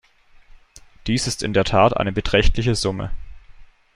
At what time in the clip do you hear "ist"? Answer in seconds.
1.27-1.43